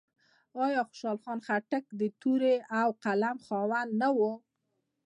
[0.65, 4.19] آیا خوشحال خان خټک د تورې او قلم خاوند نه و؟